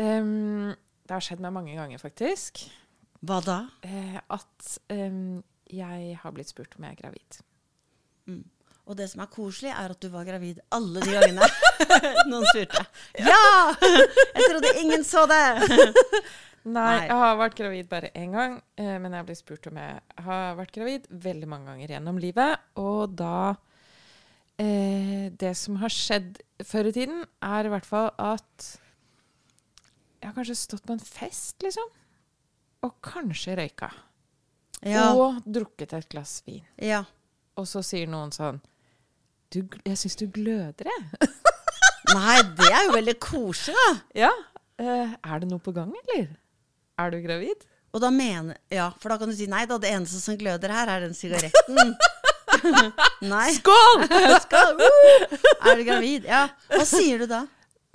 [0.00, 0.70] Em,
[1.04, 2.64] det har skjedd meg mange ganger, faktisk.
[3.20, 3.58] Hva da?
[3.84, 7.40] Uh, at um, jeg har blitt spurt om jeg er gravid.
[8.90, 11.46] Og det som er koselig, er at du var gravid alle de gangene
[12.30, 12.84] noen spurte.
[13.30, 13.74] Ja!
[13.78, 15.44] Jeg trodde ingen så det!
[16.60, 17.06] Nei.
[17.06, 20.58] jeg har vært gravid bare én gang, eh, men jeg blir spurt om jeg har
[20.58, 22.66] vært gravid veldig mange ganger gjennom livet.
[22.82, 23.54] Og da
[24.60, 28.74] eh, Det som har skjedd før i tiden, er i hvert fall at
[30.20, 31.88] jeg har kanskje stått på en fest, liksom.
[32.84, 33.90] Og kanskje røyka.
[34.84, 35.10] Ja.
[35.12, 36.64] Og drukket et glass vin.
[36.76, 37.04] ja.
[37.58, 38.60] Og så sier noen sånn
[39.52, 41.28] du, Jeg syns du gløder, jeg.
[42.14, 43.90] Nei, det er jo veldig koselig, da.
[44.22, 44.30] Ja.
[44.80, 46.30] Uh, er det noe på gang, eller?
[47.02, 47.66] Er du gravid?
[47.90, 49.76] Og da mener Ja, for da kan du si nei, da.
[49.82, 51.92] Det eneste som gløder her, er den sigaretten.
[53.34, 53.50] nei.
[53.58, 54.06] Skål!
[54.46, 54.80] Skål!
[54.80, 55.36] uh,
[55.68, 56.30] er du gravid?
[56.30, 56.46] Ja.
[56.70, 57.44] Hva sier du da?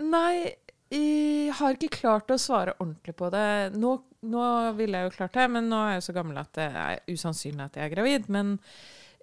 [0.04, 0.52] Nei,
[0.96, 3.48] jeg har ikke klart å svare ordentlig på det.
[3.80, 3.96] Nå,
[4.32, 4.46] nå
[4.78, 7.02] ville jeg jo klart det, men nå er jeg jo så gammel at det er
[7.12, 8.30] usannsynlig at jeg er gravid.
[8.34, 8.56] Men,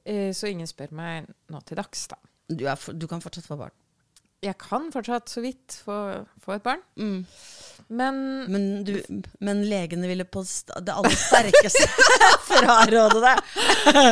[0.05, 2.21] eh, så ingen spør meg nå til dags, da.
[2.53, 3.75] Du, er du kan fortsatt få barn.
[4.43, 7.25] Jeg kan fortsatt så vidt få, få et barn, Mm.
[7.89, 8.17] men
[8.51, 8.97] Men, du,
[9.41, 10.43] men legene ville på
[10.83, 11.87] det aller sterkeste
[12.51, 13.37] fraråde det.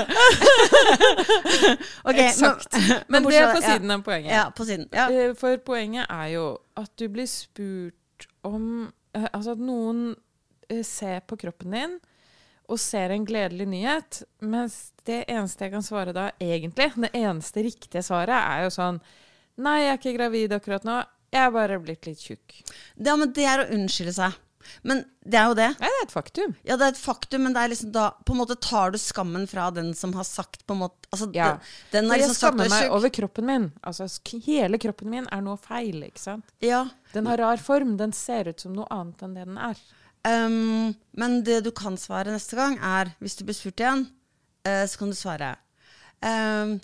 [2.05, 2.73] okay, Eksakt.
[3.09, 3.75] Men, Men det er på på ja.
[3.75, 4.33] siden av poenget.
[4.35, 4.89] Ja, på siden.
[4.95, 5.07] Ja.
[5.11, 6.45] Eh, For poenget er jo
[6.81, 10.05] at du blir spurt om eh, Altså at noen
[10.71, 11.99] eh, ser på kroppen din
[12.71, 17.65] og ser en gledelig nyhet, mens det eneste jeg kan svare da, egentlig, det eneste
[17.67, 19.01] riktige svaret, er jo sånn
[19.57, 21.01] Nei, jeg er ikke gravid akkurat nå.
[21.31, 22.63] Jeg er bare blitt litt tjukk.
[22.97, 24.39] ja, men det er å unnskylde seg.
[24.83, 25.69] Men det er jo det.
[25.81, 26.53] Nei, det er et faktum.
[26.69, 28.99] Ja, det er et faktum, men det er liksom da På en måte tar du
[29.01, 31.49] skammen fra den som har sagt på en måte Altså, Ja.
[31.91, 33.65] den, den er liksom jeg liksom sagt skammer er meg over kroppen min.
[33.83, 34.07] Altså,
[34.47, 36.53] hele kroppen min er nå feil, ikke sant?
[36.63, 36.85] Ja.
[37.15, 37.97] Den har rar form.
[37.99, 39.81] Den ser ut som noe annet enn det den er.
[40.23, 44.07] Um, men det du kan svare neste gang, er Hvis du blir spurt igjen,
[44.69, 45.55] uh, så kan du svare
[46.21, 46.77] um,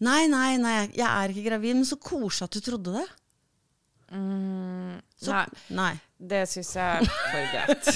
[0.00, 3.06] Nei, nei, nei, jeg er ikke gravid, men så koselig at du trodde det.
[5.20, 5.44] Så, Nei.
[5.76, 5.90] nei.
[6.30, 7.90] Det syns jeg er for greit.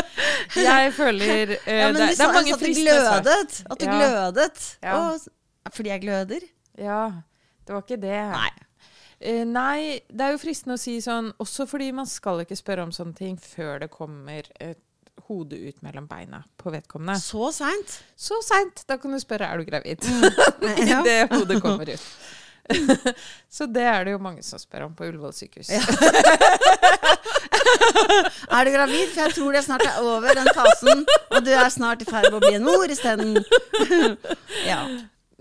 [0.66, 3.62] jeg føler uh, Ja, men det, de det sa er mange altså at du glødet.
[3.70, 3.92] At du Ja.
[4.00, 4.64] glødet.
[4.82, 4.96] Ja.
[4.98, 6.46] Og, fordi jeg gløder?
[6.78, 7.02] Ja,
[7.66, 8.18] det var ikke det.
[8.34, 8.50] Nei.
[9.22, 9.78] Uh, nei,
[10.10, 13.14] det er jo fristende å si sånn Også fordi man skal ikke spørre om sånne
[13.14, 14.80] ting før det kommer et
[15.32, 17.18] hode ut mellom beina på vedkommende.
[17.20, 17.98] Så seint?
[18.16, 18.84] Så seint!
[18.88, 20.06] Da kan du spørre er du gravid.
[20.86, 21.00] Ja.
[21.02, 22.06] Idet hodet kommer ut.
[23.56, 25.70] Så det er det jo mange som spør om på Ullevål sykehus.
[28.52, 29.08] Er du gravid?
[29.12, 31.04] For jeg tror det snart er over, den fasen.
[31.32, 33.38] Og du er snart i ferd med å bli en mor isteden.
[34.68, 34.82] ja.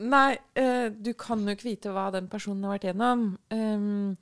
[0.02, 3.20] Nei, eh, du kan jo ikke vite hva den personen har vært gjennom.
[3.52, 4.16] Re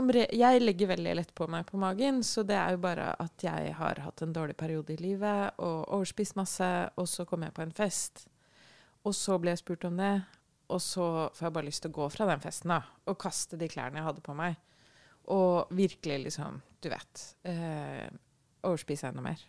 [0.00, 3.74] jeg legger veldig lett på meg på magen, så det er jo bare at jeg
[3.76, 7.64] har hatt en dårlig periode i livet og overspist masse, og så kom jeg på
[7.64, 8.26] en fest.
[9.04, 10.14] Og så ble jeg spurt om det,
[10.72, 12.80] og så får jeg bare lyst til å gå fra den festen da,
[13.10, 14.56] og kaste de klærne jeg hadde på meg.
[15.34, 18.08] Og virkelig liksom, du vet, eh,
[18.62, 19.42] overspise enda mer.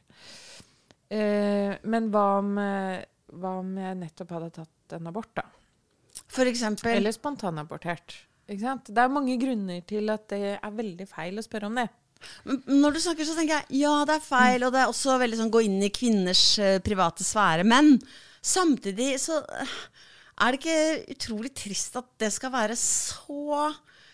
[1.14, 3.06] Eh, men hva om, eh,
[3.38, 5.48] hva om jeg nettopp hadde tatt en abort, da?
[6.28, 6.98] For eksempel.
[6.98, 8.18] Eller spontanabortert.
[8.60, 11.90] Det er mange grunner til at det er veldig feil å spørre om det.
[12.44, 15.40] Når du snakker, så tenker jeg ja, det er feil, og det er også veldig
[15.40, 17.66] sånn gå inn i kvinners eh, private sfære.
[17.68, 17.98] Men
[18.44, 19.74] samtidig så eh,
[20.44, 23.70] er det ikke utrolig trist at det skal være så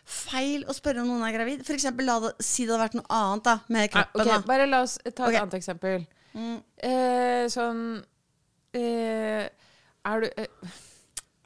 [0.09, 1.63] feil å spørre om noen er gravid?
[1.67, 4.25] For eksempel, la det, si det hadde vært noe annet da, med kroppen.
[4.25, 4.41] ok, da.
[4.49, 6.05] bare la oss ta et annet eksempel.
[6.33, 6.59] Mm.
[6.85, 7.81] Eh, sånn
[8.77, 9.47] eh,
[10.05, 10.27] Er du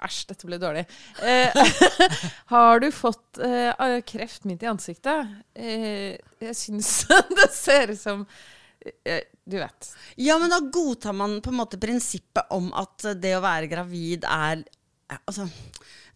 [0.03, 0.83] Æsj, dette ble dårlig.
[1.23, 1.53] Eh,
[2.53, 5.29] har du fått eh, kreft midt i ansiktet?
[5.55, 6.91] Eh, jeg syns
[7.37, 8.25] det ser ut som
[9.07, 9.91] eh, Du vet.
[10.19, 14.27] Ja, men da godtar man på en måte prinsippet om at det å være gravid
[14.27, 14.65] er
[15.13, 15.45] Altså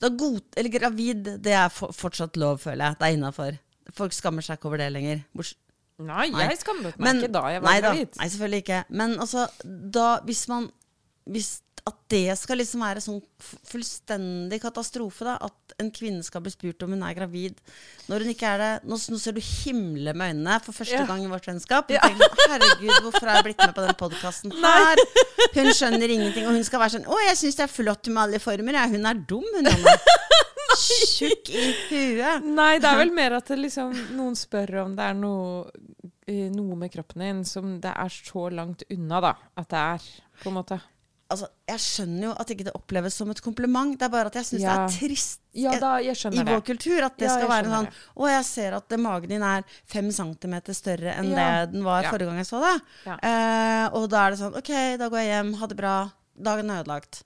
[0.01, 2.97] da god, Eller gravid, det er for, fortsatt lov, føler jeg.
[2.99, 3.55] Det er innafor.
[3.97, 5.23] Folk skammer seg ikke over det lenger.
[5.37, 5.55] Bors-
[5.97, 8.11] Nei, jeg skammet meg Men- ikke da jeg var nei da, gravid.
[8.19, 8.81] Nei, selvfølgelig ikke.
[8.99, 9.47] Men altså,
[9.97, 10.67] da hvis man
[11.31, 11.57] Hvis
[11.87, 13.21] at det skal liksom være sånn
[13.69, 15.37] fullstendig katastrofe, da.
[15.47, 17.61] At en kvinne skal bli spurt om hun er gravid
[18.09, 18.71] når hun ikke er det.
[18.91, 21.05] Nå, nå ser du himle med øynene for første Ja.
[21.07, 21.87] gang i vårt vennskap.
[21.95, 22.01] Ja.
[22.03, 24.99] tenker Herregud, hvorfor har jeg blitt med på den podkasten her?
[25.55, 28.23] Hun skjønner ingenting, og hun skal være sånn Å, jeg syns det er flott med
[28.25, 28.79] alle former.
[28.81, 29.95] Ja, hun er dum, hun Anna.
[30.77, 32.43] Tjukk i huet.
[32.51, 35.71] Nei, det er vel mer at det liksom, noen spør om det er noe,
[36.27, 39.33] eh, noe med kroppen din som det er så langt unna, da.
[39.57, 40.07] At det er,
[40.43, 40.81] på en måte.
[41.29, 43.97] Altså, jeg skjønner jo at ikke det oppleves som et kompliment.
[43.99, 44.75] Det er bare at jeg syns Ja.
[44.87, 46.65] det er trist Ja, eh, da, jeg i skjønner vår det.
[46.69, 49.63] kultur at det Ja, skal være sånn Å, jeg ser at eh, magen din er
[49.85, 51.65] fem centimeter større enn Ja.
[51.65, 52.11] det den var Ja.
[52.11, 52.81] forrige gang jeg så deg.
[53.05, 53.17] Ja.
[53.21, 55.53] Eh, og da er det sånn OK, da går jeg hjem.
[55.59, 56.11] Ha det bra.
[56.39, 57.23] Dagen er ødelagt.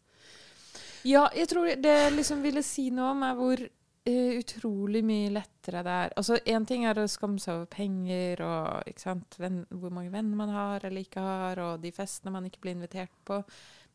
[1.03, 3.69] Ja, jeg tror det jeg liksom ville si noe om, er hvor eh,
[4.07, 6.13] utrolig mye lettere det er.
[6.17, 10.49] Altså, Én ting er å skamme seg over penger og venn, hvor mange venner man
[10.49, 13.43] har eller ikke har, og de festene man ikke blir invitert på.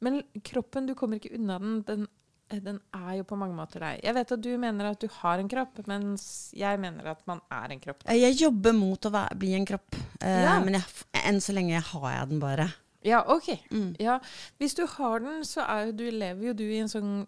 [0.01, 1.83] Men kroppen, du kommer ikke unna den.
[1.89, 2.07] Den,
[2.51, 4.01] eh, den er jo på mange måter deg.
[4.05, 7.41] Jeg vet at du mener at du har en kropp, mens jeg mener at man
[7.51, 8.05] er en kropp.
[8.07, 10.61] Eh, Jeg jobber mot å være, bli en kropp, eh, Ja.
[10.61, 10.85] men jeg,
[11.25, 12.69] enn så lenge har jeg den bare.
[13.03, 13.59] Ja, OK.
[13.71, 13.97] Mm.
[14.01, 14.19] Ja,
[14.59, 17.27] Hvis du har den, så er jo du, lever jo du i en sånn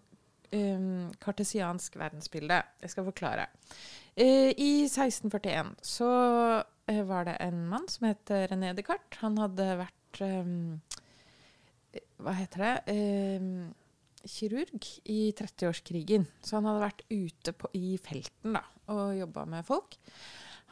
[0.55, 2.61] um, kartesiansk verdensbilde.
[2.81, 3.47] Jeg skal forklare.
[4.19, 6.09] Uh, I 1641 så
[6.63, 9.21] uh, var det en mann som het René Descartes.
[9.23, 10.81] Han hadde vært um,
[11.93, 12.97] eh, Hva heter det?
[13.39, 13.69] Um,
[14.27, 16.27] kirurg i 30-årskrigen.
[16.43, 19.99] Så han hadde vært ute på, i felten da, og jobba med folk.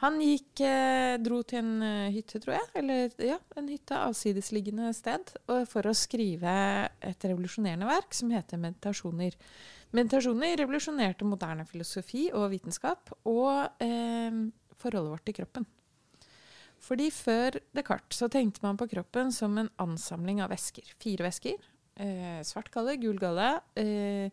[0.02, 4.92] Han gikk, eh, dro til en eh, hytte, tror jeg, eller ja, en hytte avsidesliggende
[4.94, 5.32] sted,
[5.66, 6.52] for å skrive
[7.02, 9.34] et revolusjonerende verk som heter Meditasjoner.
[9.96, 14.38] Meditasjoner revolusjonerte moderne filosofi og vitenskap og eh,
[14.78, 15.66] forholdet vårt til kroppen.
[16.78, 20.92] Fordi før Descartes så tenkte man på kroppen som en ansamling av væsker.
[21.02, 21.58] Fire væsker.
[21.98, 24.30] Eh, svart galle, gul galle, eh,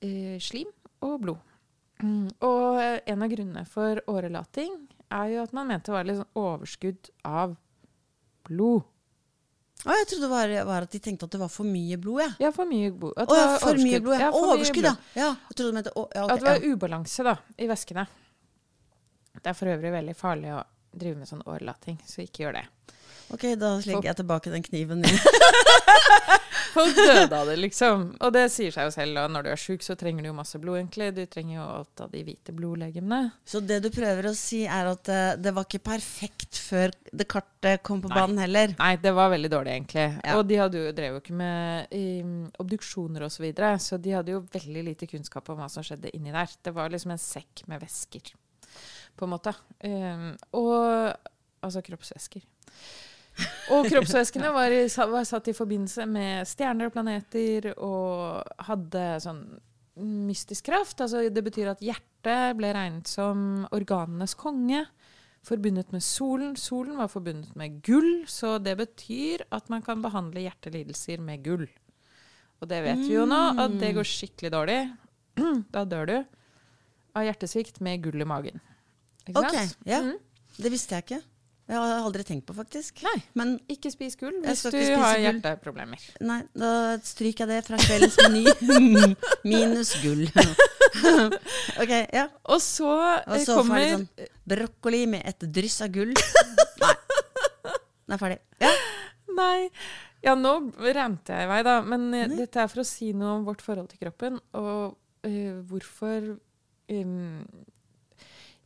[0.00, 0.70] eh, slim
[1.02, 1.51] og blod.
[2.02, 2.30] Mm.
[2.44, 4.74] Og eh, en av grunnene for årelating
[5.12, 7.54] er jo at man mente det var litt sånn overskudd av
[8.48, 8.88] blod.
[9.82, 12.22] Å, jeg trodde det var, var at de tenkte at det var for mye blod,
[12.22, 13.16] Ja, Ja, for mye blod.
[13.18, 14.14] At Å ja, for mye blod.
[14.14, 14.28] Ja.
[14.28, 14.92] Ja, for Overskudd, ja.
[14.94, 15.16] blod.
[15.18, 15.30] ja.
[15.48, 18.06] Jeg trodde de mente å, ja, okay, At det var ubalanse da, i væskene.
[19.40, 20.60] Det er for øvrig veldig farlig å
[20.92, 22.66] drive med sånn årelating, så ikke gjør det.
[23.32, 25.18] Ok, da legger jeg tilbake den kniven min.
[26.72, 28.04] Folk døde av det, liksom.
[28.22, 29.18] Og det sier seg jo selv.
[29.22, 31.10] Og når du er sjuk, så trenger du jo masse blod, egentlig.
[31.16, 33.32] Du trenger jo alt av de hvite blodlegemene.
[33.48, 37.26] Så det du prøver å si, er at eh, det var ikke perfekt før det
[37.30, 38.20] kartet kom på Nei.
[38.20, 38.76] banen heller?
[38.78, 40.06] Nei, det var veldig dårlig, egentlig.
[40.22, 40.38] Ja.
[40.38, 44.12] Og de hadde jo, drev jo ikke med um, obduksjoner osv., så, videre, så de
[44.14, 46.50] hadde jo veldig lite kunnskap om hva som skjedde inni der.
[46.62, 48.34] Det var liksom en sekk med væsker,
[49.18, 49.54] på en måte.
[49.82, 51.16] Um, og
[51.62, 52.42] Altså kroppsvæsker.
[53.72, 59.44] Og kroppsvæskene var, i, var satt i forbindelse med stjerner og planeter og hadde sånn
[60.02, 61.00] mystisk kraft.
[61.04, 64.84] Altså, det betyr at hjertet ble regnet som organenes konge
[65.46, 66.54] forbundet med solen.
[66.60, 71.66] Solen var forbundet med gull, så det betyr at man kan behandle hjertelidelser med gull.
[72.62, 74.82] Og det vet vi jo nå, at det går skikkelig dårlig.
[75.74, 76.16] Da dør du
[77.16, 78.62] av hjertesvikt med gull i magen.
[79.26, 79.78] Ikke sant?
[79.88, 80.00] ja.
[80.04, 80.16] Mm.
[80.52, 81.20] Det visste jeg ikke.
[81.70, 82.98] Jeg har aldri tenkt på, faktisk.
[83.06, 85.22] Nei, Men ikke spis gull hvis du har gull.
[85.24, 86.02] hjerteproblemer.
[86.26, 86.72] nei, da
[87.06, 88.42] stryker jeg det fra kveldens meny.
[89.50, 90.24] Minus gull.
[91.82, 92.26] ok, ja.
[92.50, 94.08] Og så, Og eh, så kommer sånn
[94.52, 96.12] brokkoli med et dryss av gull.
[96.82, 96.94] Nei.
[98.02, 98.40] Den er ferdig.
[98.60, 98.72] Ja.
[99.38, 99.58] Nei.
[100.22, 100.54] Ja, nå
[100.94, 101.78] rente jeg i vei, da.
[101.86, 102.42] Men eh, Nei.
[102.42, 106.34] dette er for å si noe om vårt forhold til kroppen, og uh, hvorfor
[106.92, 107.40] um,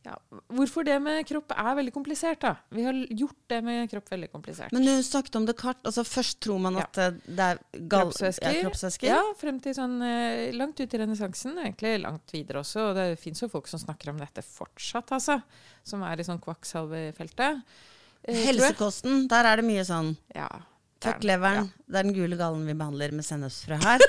[0.07, 0.15] ja,
[0.55, 2.53] Hvorfor det med kropp er veldig komplisert, da.
[2.71, 4.71] Vi har gjort det med kropp veldig komplisert.
[4.75, 5.83] Men du snakket om Descartes.
[5.89, 7.09] Altså, først tror man at ja.
[7.11, 8.47] det er gal Kroppsvæsker.
[8.55, 9.09] Ja, kroppsvæsker.
[9.11, 12.87] Ja, frem til sånn eh, langt ut i renessansen, egentlig langt videre også.
[12.91, 15.41] Og det fins jo folk som snakker om dette fortsatt, altså.
[15.87, 17.61] Som er i sånn kvakksalvefeltet.
[18.23, 18.41] Eh.
[18.47, 20.47] Helsekosten, der er det mye sånn Ja.
[21.03, 23.99] Fuck det er- Det er den gule gallen vi behandler med sennepsfrø her.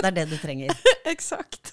[0.00, 0.70] Det er det du trenger.
[1.00, 1.72] Ja, eksakt.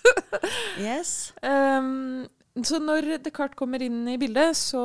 [0.82, 1.32] Yes.
[1.46, 2.26] Um,
[2.66, 4.84] så når Descartes kommer inn i bildet, så,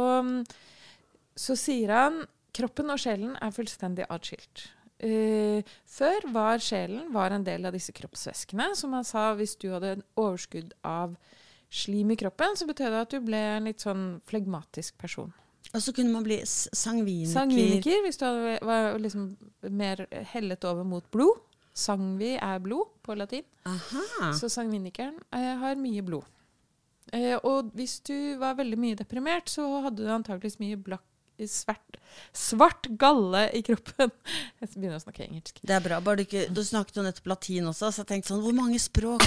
[1.38, 4.66] så sier han kroppen og sjelen er fullstendig atskilt.
[5.02, 8.70] Uh, før var sjelen var en del av disse kroppsvæskene.
[8.78, 11.16] Som han sa, hvis du hadde en overskudd av
[11.72, 15.32] slim i kroppen, så betød det at du ble en litt sånn flegmatisk person.
[15.72, 17.32] Og så kunne man bli sangviniker.
[17.32, 19.30] Sangviniker, hvis du hadde, var liksom
[19.72, 21.40] mer hellet over mot blod.
[21.72, 23.46] Sangvi er blod på latin.
[23.64, 24.32] Aha.
[24.36, 26.28] Så sangvinikeren uh, har mye blod.
[27.12, 31.04] Eh, og hvis du var veldig mye deprimert, så hadde du antakeligvis mye blakk,
[31.42, 31.96] svart,
[32.36, 34.12] svart galle i kroppen.
[34.62, 35.58] Jeg begynner å snakke engelsk.
[35.66, 35.98] Det er bra.
[36.04, 38.78] Bare du, ikke, du snakket jo nettopp latin også, så jeg tenkte sånn Hvor mange
[38.78, 39.26] språk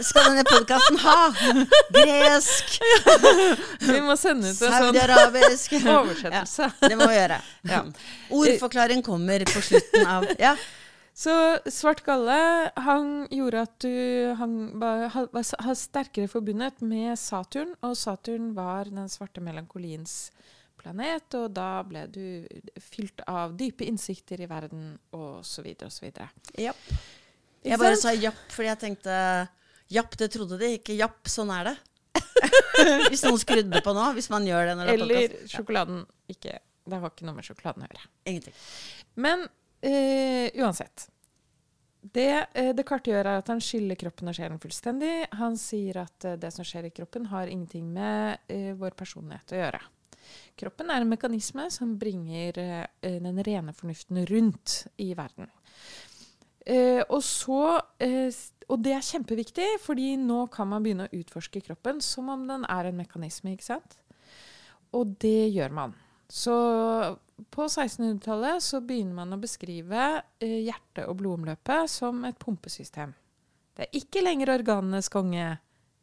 [0.00, 1.18] skal denne podkasten ha?
[1.98, 2.78] Gresk,
[3.84, 4.96] Vi må sende ut en sånn
[6.00, 6.70] oversettelse.
[6.70, 7.40] Ja, det må vi gjøre.
[7.68, 7.82] Ja.
[8.40, 10.54] Ordforklaring kommer på slutten av Ja.
[11.14, 11.32] Så
[11.68, 12.34] svart galle
[12.80, 19.10] han gjorde at du han var, var, sterkere forbundet med Saturn, og Saturn var den
[19.10, 20.30] svarte melankoliens
[20.80, 22.24] planet, og da ble du
[22.80, 26.30] fylt av dype innsikter i verden, og så videre og så videre.
[26.56, 26.86] Japp.
[27.66, 29.14] Jeg bare sa japp fordi jeg tenkte
[29.92, 30.74] japp, det trodde de.
[30.78, 31.76] Ikke japp, sånn er det.
[33.10, 34.10] hvis noen skrudde på nå.
[34.16, 35.54] Hvis man gjør det er Eller podcast.
[35.54, 36.02] sjokoladen
[36.32, 36.56] ikke
[36.90, 38.06] Det har ikke noe med sjokoladen å gjøre.
[38.30, 38.56] Ingenting.
[39.20, 39.44] Men
[39.80, 41.08] eh, uansett.
[42.00, 45.14] Det eh, Descartes gjør, er at han skiller kroppen og sjelen fullstendig.
[45.36, 49.52] Han sier at eh, det som skjer i kroppen, har ingenting med eh, vår personlighet
[49.52, 49.82] å gjøre.
[50.60, 55.50] Kroppen er en mekanisme som bringer eh, den rene fornuften rundt i verden.
[56.64, 58.28] Eh, og så eh,
[58.70, 62.64] Og det er kjempeviktig, fordi nå kan man begynne å utforske kroppen som om den
[62.70, 63.96] er en mekanisme, ikke sant?
[64.94, 65.96] Og det gjør man.
[66.30, 66.54] Så
[67.50, 73.16] på 1600-tallet så begynner man å beskrive eh, hjerte- og blodomløpet som et pumpesystem.
[73.74, 75.56] Det er ikke lenger organenes konge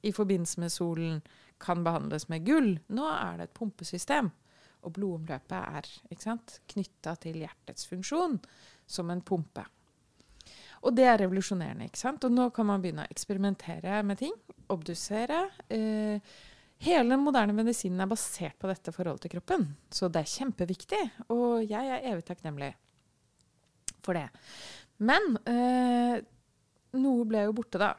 [0.03, 1.21] i forbindelse med solen
[1.63, 2.73] kan behandles med gull.
[2.91, 4.29] Nå er det et pumpesystem.
[4.83, 5.87] Og blodomløpet er
[6.73, 8.37] knytta til hjertets funksjon
[8.87, 9.63] som en pumpe.
[10.85, 11.87] Og det er revolusjonerende.
[11.87, 12.27] ikke sant?
[12.27, 14.35] Og nå kan man begynne å eksperimentere med ting.
[14.69, 15.47] Obdusere.
[15.71, 16.19] Eh,
[16.83, 19.69] hele den moderne medisinen er basert på dette forholdet til kroppen.
[19.89, 21.03] Så det er kjempeviktig,
[21.33, 22.73] og jeg er evig takknemlig
[24.05, 24.27] for det.
[25.03, 26.17] Men eh,
[26.97, 27.91] noe ble jo borte, da.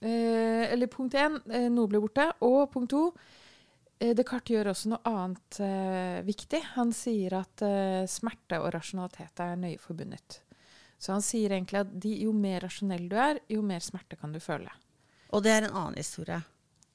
[0.00, 2.26] Eh, eller punkt én, eh, noe ble borte.
[2.46, 3.02] Og punkt to,
[3.98, 6.62] eh, Descartes gjør også noe annet eh, viktig.
[6.76, 10.40] Han sier at eh, smerte og rasjonalitet er nøye forbundet.
[11.00, 14.32] Så han sier egentlig at de, jo mer rasjonell du er, jo mer smerte kan
[14.36, 14.72] du føle.
[15.32, 16.40] Og det er en annen historie.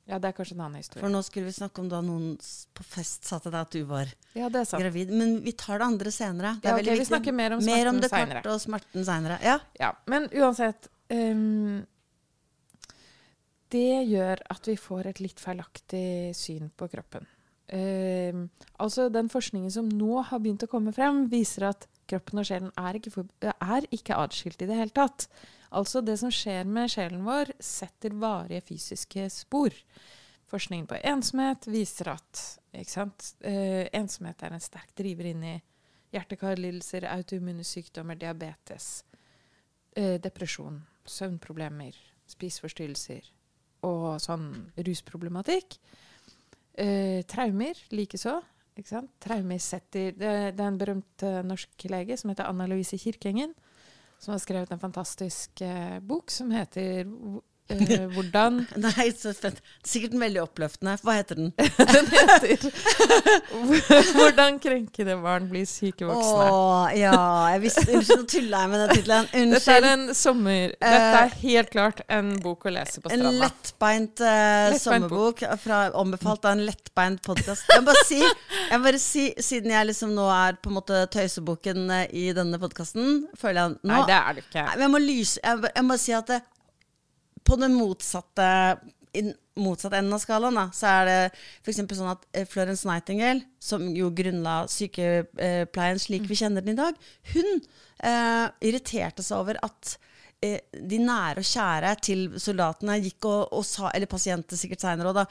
[0.06, 1.02] Ja, det er kanskje en annen historie.
[1.02, 2.36] For nå skulle vi snakke om da noen
[2.78, 4.84] på fest sa til deg at du var ja, det sant.
[4.84, 5.10] gravid.
[5.18, 6.52] Men vi tar det andre senere.
[6.62, 7.08] Det Ja, er ok, vi viktig.
[7.10, 8.44] snakker mer om mer om det senere.
[8.54, 9.40] og smerten senere.
[9.42, 9.56] Ja.
[9.82, 11.82] Ja, men uansett um,
[13.74, 17.26] Det gjør at vi får et litt feilaktig syn på kroppen.
[17.74, 18.46] Um,
[18.78, 22.74] altså Den forskningen som nå har begynt å komme frem, viser at kroppen og sjelen
[22.80, 25.28] er ikke, for, er ikke atskilt i det hele tatt.
[25.76, 29.76] Altså Det som skjer med sjelen vår, setter varige fysiske spor.
[30.52, 32.42] Forskningen på ensomhet viser at
[32.76, 35.56] eh, ensomhet er en sterk driver inn i
[36.16, 39.04] hjerte-karlidelser, autoimmune sykdommer, diabetes,
[39.98, 41.98] eh, depresjon, søvnproblemer,
[42.30, 43.28] spiseforstyrrelser
[43.86, 44.48] og sånn
[44.78, 45.80] rusproblematikk.
[46.76, 48.38] Eh, traumer likeså.
[48.76, 49.12] Ikke sant?
[49.24, 50.12] Traumesetter.
[50.20, 53.54] det, det er en berømt eh, norsk lege som heter Anna Louise Kirkengen,
[54.20, 57.08] som har skrevet en fantastisk eh, bok som heter
[57.70, 59.62] eh, Hvordan Nei, så spent.
[59.86, 60.96] Sikkert en veldig oppløftende.
[61.06, 61.52] Hva heter den?
[61.94, 62.66] Den heter
[64.18, 66.50] Hvordan krenkede barn blir syke voksne'.
[66.50, 67.00] voksne.
[67.00, 67.20] ja,
[67.56, 69.54] jeg visste Unnskyld, nå tulla jeg med den tittelen.
[69.56, 70.76] Dette er en sommer...
[70.76, 75.82] Dette er helt klart en bok å lese på En lettbeint uh, Lettbeint sommerbok fra,
[75.98, 77.68] ombefalt av en lettbeint podkast.
[77.72, 81.06] Jeg må bare si, jeg bare si, siden jeg liksom nå er på en måte
[81.14, 84.66] tøysebukken eh, i denne podkasten, føler jeg nå Nei, det er du ikke.
[84.82, 86.42] Jeg må lyse Jeg, jeg må si at det,
[87.46, 88.50] på den motsatte
[89.56, 91.20] motsatte enden av skalaen, da, så er det
[91.64, 91.82] f.eks.
[91.96, 96.98] sånn at eh, Florence Nightingale, som jo grunnla sykepleien slik vi kjenner den i dag,
[97.34, 99.96] hun eh, irriterte seg over at
[100.44, 105.14] eh, de nære og kjære til soldatene gikk og, og sa, eller pasienter sikkert seinere
[105.14, 105.28] òg, da,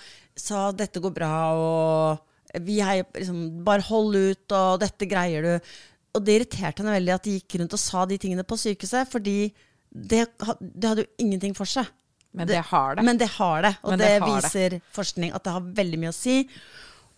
[0.46, 5.76] sa dette går bra, og vi heier liksom, bare hold ut, og dette greier du.
[6.14, 9.10] Og det irriterte henne veldig at de gikk rundt og sa de tingene på sykehuset,
[9.10, 9.50] fordi
[9.90, 10.22] det,
[10.60, 11.90] det hadde jo ingenting for seg.
[12.34, 13.04] Men det har det.
[13.06, 14.80] Men det har det, og det, det viser det.
[14.96, 16.40] forskning at det har veldig mye å si.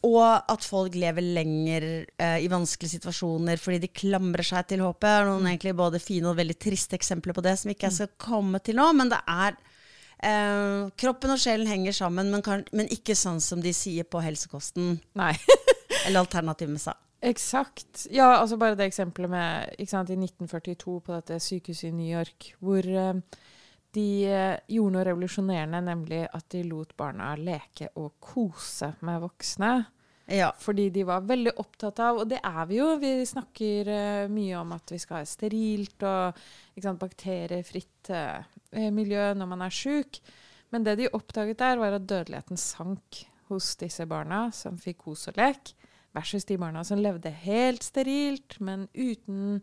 [0.06, 1.86] Og at folk lever lenger
[2.20, 5.00] eh, i vanskelige situasjoner fordi de klamrer seg til håpet.
[5.06, 5.30] Det er Mm.
[5.32, 8.60] noen egentlig både fine og veldig triste eksempler på det som ikke jeg skal komme
[8.62, 8.90] til nå.
[8.94, 9.56] Men det er
[10.20, 14.20] eh, Kroppen og sjelen henger sammen, men, kan, men ikke sånn som de sier på
[14.22, 15.00] helsekosten.
[15.18, 15.32] Nei.
[16.06, 16.94] Eller Alternativ med seg.
[17.26, 18.06] Eksakt.
[18.12, 22.06] Ja, altså bare det eksempelet med ikke sant, i 1942 på dette sykehuset i New
[22.12, 23.14] York, hvor eh,
[23.96, 29.74] de eh, gjorde noe revolusjonerende, nemlig at de lot barna leke og kose med voksne.
[30.26, 30.50] Ja.
[30.58, 34.56] Fordi de var veldig opptatt av, og det er vi jo, vi snakker uh, mye
[34.58, 36.40] om at vi skal ha sterilt og
[36.82, 38.42] sant, bakteriefritt uh,
[38.90, 40.18] miljø når man er sjuk.
[40.74, 45.28] Men det de oppdaget der, var at dødeligheten sank hos disse barna som fikk kos
[45.30, 45.76] og lek,
[46.16, 49.60] versus de barna som levde helt sterilt, men uten,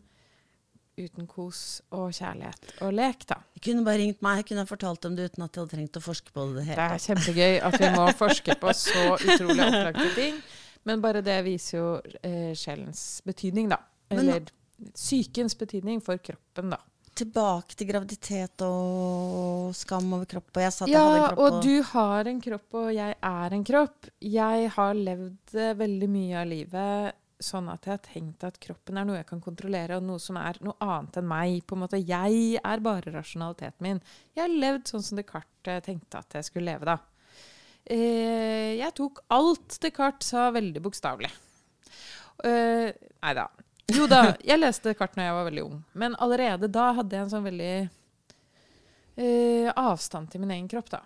[0.99, 3.39] uten kos og kjærlighet og lek, da.
[3.55, 5.97] De kunne bare ringt meg, jeg kunne fortalt dem det uten at jeg hadde trengt
[5.97, 6.65] å forske på det.
[6.69, 6.77] Helt.
[6.77, 10.41] det er kjempegøy at vi må forske på så utrolig opplagte ting.
[10.85, 11.87] Men bare det viser jo
[12.21, 13.77] eh, sjelens betydning, da.
[14.13, 14.49] Eller
[14.99, 16.79] sykens betydning for kroppen, da.
[17.15, 20.49] tilbake til graviditet og skam over kropp.
[20.57, 21.43] Og jeg sa at jeg hadde Ja, en kropp.
[21.45, 24.09] og du har en kropp, og jeg er en kropp.
[24.19, 28.97] Jeg har levd eh, veldig mye av livet sånn at jeg har tenkt at kroppen
[28.99, 31.57] er noe jeg kan kontrollere, og noe som er noe annet enn meg.
[31.67, 34.01] På en måte, Jeg er bare rasjonaliteten min.
[34.35, 36.97] Jeg har levd sånn som Descartes tenkte at jeg skulle leve, da.
[37.83, 41.31] Eh, jeg tok alt Descartes sa, veldig bokstavelig.
[42.43, 42.89] Uh,
[43.21, 43.45] nei da.
[43.93, 47.27] Jo da, jeg leste Descartes når jeg var veldig ung, men allerede da hadde jeg
[47.27, 47.73] en sånn veldig
[49.19, 51.03] eh, avstand til min egen kropp, da.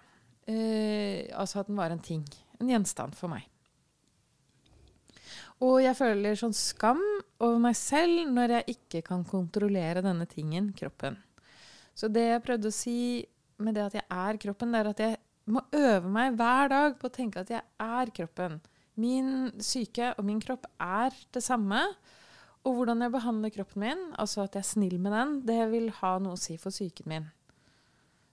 [0.47, 2.23] Eh, altså at den var en ting.
[2.61, 3.47] En gjenstand for meg.
[5.65, 7.01] Og jeg føler sånn skam
[7.41, 11.17] over meg selv når jeg ikke kan kontrollere denne tingen, kroppen.
[11.97, 12.99] Så det jeg prøvde å si
[13.57, 15.17] med det at jeg er kroppen, det er at jeg
[15.49, 18.59] må øve meg hver dag på å tenke at jeg er kroppen.
[19.01, 21.81] Min syke og min kropp er det samme.
[22.67, 25.89] Og hvordan jeg behandler kroppen min, altså at jeg er snill med den, det vil
[26.01, 27.27] ha noe å si for psyken min.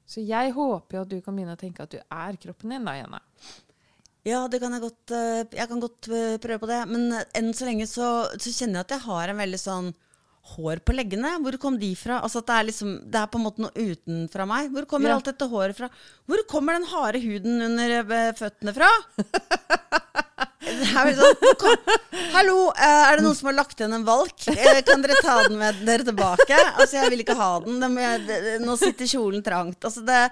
[0.04, 2.88] Så jeg håper jo at du kan begynne å tenke at du er kroppen din
[2.88, 3.20] da, Jenna.
[4.24, 6.80] Ja, det kan jeg godt eh, Jeg kan godt eh, prøve på det.
[6.88, 8.08] Men eh, enn så lenge så,
[8.40, 9.90] så kjenner jeg at jeg har en veldig sånn
[10.54, 11.34] hår på leggene.
[11.44, 12.18] Hvor kom de fra?
[12.24, 14.70] Altså at det er liksom Det er på en måte noe utenfra meg.
[14.72, 15.18] Hvor kommer Ja.
[15.18, 15.88] alt dette håret fra?
[16.28, 18.90] Hvor kommer den harde huden under føttene fra?
[20.64, 21.82] Det er sånn,
[22.32, 24.32] Hallo, er det noen som har lagt igjen en valk?
[24.88, 26.56] Kan dere ta den med dere tilbake?
[26.72, 27.84] Altså, jeg vil ikke ha den.
[28.64, 29.84] Nå sitter kjolen trangt.
[29.84, 30.22] Altså, det,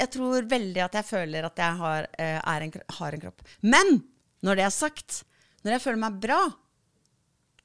[0.00, 3.44] jeg tror veldig at jeg føler at jeg har, eh, er en, har en kropp.
[3.62, 4.00] Men
[4.46, 5.22] når det er sagt,
[5.64, 6.40] når jeg føler meg bra,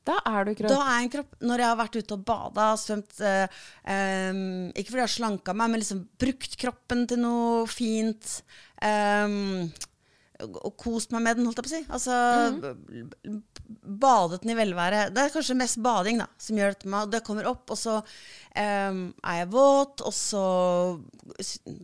[0.06, 0.70] Da er du kropp.
[0.70, 1.32] da er jeg en kropp.
[1.42, 3.48] Når jeg har vært ute og bada, svømt eh,
[3.89, 4.42] em,
[4.75, 8.42] Ikke fordi jeg har slanka meg, men liksom brukt kroppen til noe fint.
[8.86, 9.72] em,
[10.44, 11.84] og kost meg med den, holdt jeg på å si.
[11.96, 12.15] Altså
[12.58, 13.38] mm.
[14.01, 15.06] badet den i velvære.
[15.15, 17.13] Det er kanskje mest bading da, som gjør dette med meg.
[17.13, 20.44] Det kommer opp, og så um, er jeg våt, og så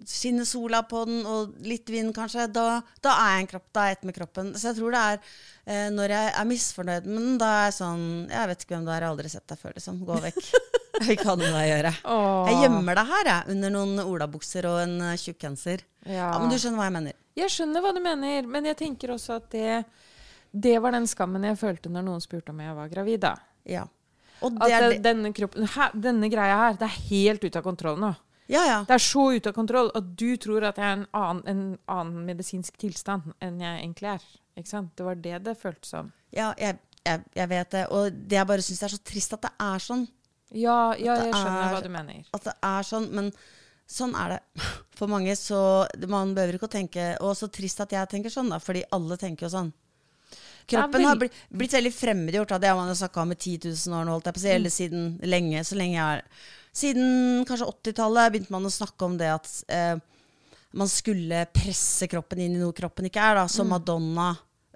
[0.10, 2.50] skinner sola på den, og litt vind kanskje.
[2.52, 3.70] Da, da er jeg en kropp.
[3.72, 4.54] Da er jeg ett med kroppen.
[4.58, 7.80] Så jeg tror det er uh, når jeg er misfornøyd med den, da er jeg
[7.80, 10.06] sånn Jeg vet ikke hvem det er, jeg har aldri sett deg før, liksom.
[10.08, 10.44] Gå vekk.
[11.08, 11.94] Jeg kan hva jeg.
[12.04, 12.50] Åh.
[12.50, 15.86] Jeg gjemmer deg her, jeg, under noen olabukser og en tjukk tjukkgenser.
[16.06, 16.32] Ja.
[16.34, 17.18] Ja, men du skjønner hva jeg mener.
[17.40, 19.84] Jeg skjønner hva du mener, men jeg tenker også at det,
[20.52, 23.22] det var den skammen jeg følte når noen spurte om jeg var gravid.
[23.24, 23.36] da.
[23.64, 23.86] Ja.
[24.42, 25.02] Og At det er det, det.
[25.06, 28.12] denne, kroppen, her, denne greia her, det er helt ute av kontroll nå.
[28.52, 28.78] Ja, ja.
[28.88, 31.62] Det er så ute av kontroll at du tror at jeg er en annen, en
[31.88, 34.26] annen medisinsk tilstand enn jeg egentlig er.
[34.60, 34.92] Ikke sant?
[34.98, 36.10] Det var det det føltes som.
[36.36, 37.86] ja jeg, jeg, jeg vet det.
[37.96, 40.04] Og det jeg bare syns er så trist at det er sånn.
[40.54, 42.24] Ja, ja jeg skjønner er- hva du mener.
[42.34, 43.10] At det er sånn.
[43.16, 43.32] Men
[43.88, 44.42] sånn er det
[45.00, 45.36] for mange.
[45.40, 45.60] Så
[46.08, 48.60] man behøver ikke å tenke Og så trist at jeg tenker sånn, da.
[48.60, 49.72] Fordi alle tenker jo sånn.
[50.72, 52.54] Kroppen har blitt, blitt veldig fremmedgjort.
[52.62, 54.44] Det har man jo snakka om i 10 000 år nå, holdt jeg på å
[54.44, 54.52] si.
[54.52, 54.56] Mm.
[54.60, 55.64] Eller siden lenge.
[55.68, 59.98] Så lenge jeg er Siden kanskje 80-tallet begynte man å snakke om det at eh,
[60.80, 63.48] man skulle presse kroppen inn i noe kroppen ikke er, da.
[63.52, 63.74] Som Mm.
[63.76, 64.30] Madonna.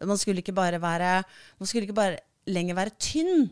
[0.03, 1.23] Man skulle ikke bare være
[1.59, 2.19] Man skulle ikke bare
[2.51, 3.45] lenger være tynn.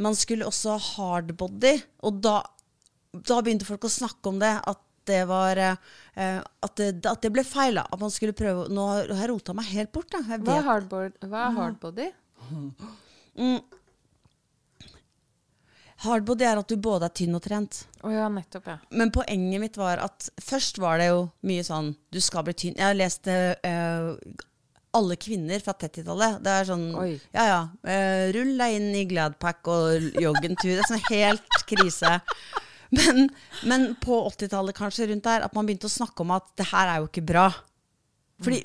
[0.00, 1.74] Man skulle også ha hardbody.
[2.06, 2.38] Og da,
[3.12, 4.54] da begynte folk å snakke om det.
[4.70, 5.74] At det var eh,
[6.38, 7.80] at, det, at det ble feil.
[7.80, 10.10] da At man skulle prøve Nå har jeg rota meg helt bort.
[10.12, 10.22] Da.
[10.38, 12.08] Hva er hardboard, hva er hardbody?
[16.00, 17.82] Hardbody er at du både er tynn og trent.
[18.00, 18.78] Oh ja, nettopp, ja.
[18.96, 22.78] Men poenget mitt var at først var det jo mye sånn Du skal bli tynn.
[22.78, 24.14] Jeg har lest eh,
[24.96, 26.40] alle kvinner fra 30-tallet.
[26.44, 27.12] Det er sånn Oi.
[27.36, 27.60] Ja ja.
[27.86, 30.72] Uh, rull deg inn i Gladpack og jogg en tur.
[30.74, 32.18] Det er sånn helt krise.
[32.90, 33.28] Men,
[33.70, 36.90] men på 80-tallet kanskje rundt der, at man begynte å snakke om at det her
[36.90, 37.44] er jo ikke bra.
[38.42, 38.64] Fordi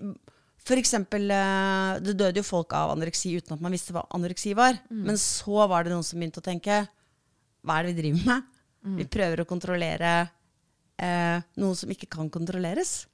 [0.65, 4.55] for eksempel, eh, det døde jo folk av anoreksi uten at man visste hva anoreksi
[4.57, 4.79] var.
[4.89, 6.79] Men så var det noen som begynte å tenke
[7.65, 8.49] hva er det vi driver med?
[8.97, 10.09] Vi prøver å kontrollere
[11.01, 13.07] eh, noe som ikke kan kontrolleres.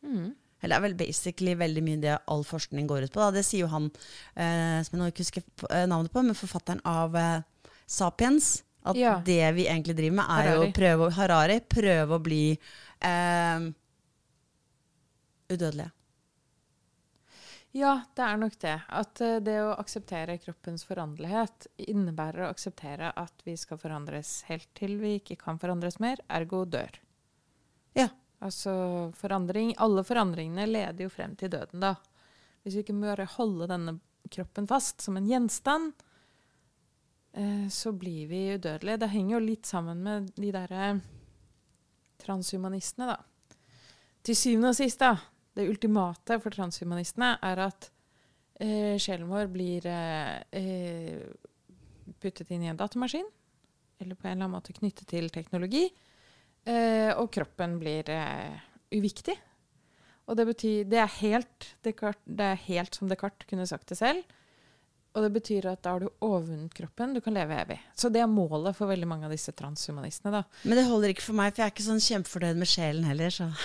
[0.62, 3.20] Eller det er vel basically veldig mye det all forskning går ut på.
[3.24, 3.32] Da.
[3.36, 3.88] Det sier jo han
[4.36, 7.42] eh, som jeg nå ikke husker eh, navnet på, men forfatteren av eh,
[7.90, 8.60] Sapiens.
[8.84, 9.20] At Ja.
[9.26, 10.70] det vi egentlig driver med, er jo Harari.
[10.72, 12.44] å prøve, Harari, prøve å bli
[13.06, 13.66] eh,
[15.54, 15.92] udødelige.
[17.72, 18.74] Ja, det er nok det.
[18.92, 24.68] At eh, det å akseptere kroppens foranderlighet innebærer å akseptere at vi skal forandres helt
[24.76, 26.98] til vi ikke kan forandres mer, ergo dør.
[27.96, 28.10] Ja.
[28.42, 28.74] Altså
[29.18, 31.96] forandring Alle forandringene leder jo frem til døden, da.
[32.62, 33.98] Hvis vi ikke bare holde denne
[34.32, 35.92] kroppen fast som en gjenstand,
[37.34, 39.02] eh, så blir vi udødelige.
[39.02, 40.94] Det henger jo litt sammen med de derre
[42.22, 43.58] transhumanistene, da.
[44.22, 45.16] Til syvende og sist, da.
[45.58, 47.90] Det ultimate for transhumanistene er at
[48.62, 51.26] eh, sjelen vår blir eh, eh,
[52.22, 53.28] puttet inn i en datamaskin,
[54.00, 55.90] eller på en eller annen måte knyttet til teknologi.
[56.70, 58.60] Eh, og kroppen blir eh,
[58.94, 59.38] uviktig.
[60.30, 63.98] Og det betyr Det er helt Descartes, det er helt som Descartes kunne sagt det
[64.00, 64.22] selv.
[65.12, 67.76] Og det betyr at da har du overvunnet kroppen, du kan leve evig.
[68.00, 70.44] Så det er målet for veldig mange av disse transhumanistene, da.
[70.64, 73.34] Men det holder ikke for meg, for jeg er ikke sånn kjempefornøyd med sjelen heller,
[73.36, 73.50] så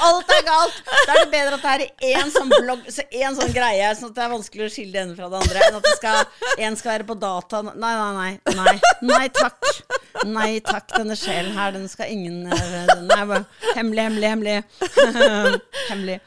[0.00, 0.80] Alt er galt!
[1.06, 4.10] Da er det bedre at det er én sånn blogg, så én sånn greie, sånn
[4.10, 6.20] at det er vanskelig å skille det ene fra det andre, enn at det skal,
[6.66, 8.32] en skal være på data Nei, nei, nei.
[8.56, 8.76] Nei,
[9.12, 9.60] nei takk.
[10.28, 13.44] Nei takk, denne sjelen her, den skal ingen Den Nei, bare
[13.76, 15.60] hemmelig, hemmelig, hemmelig.
[15.90, 16.20] hemmelig.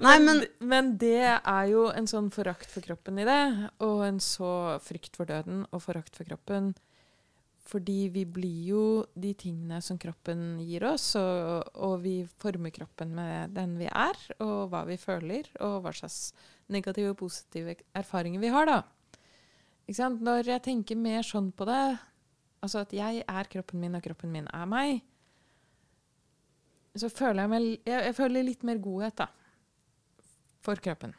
[0.00, 3.42] Nei, men, men det er jo en sånn forakt for kroppen i det,
[3.84, 6.72] og en så frykt for døden og forakt for kroppen.
[7.70, 13.12] Fordi vi blir jo de tingene som kroppen gir oss, og, og, vi former kroppen
[13.14, 16.32] med den vi er, og hva vi føler, og hva slags
[16.72, 18.80] negative og positive erfaringer vi har, da.
[19.90, 21.98] Når jeg tenker mer sånn på det,
[22.60, 25.00] altså at jeg er kroppen min, og kroppen min er meg,
[26.98, 29.28] så føler jeg meg jeg, jeg føler litt mer godhet, da.
[30.60, 31.14] For kroppen.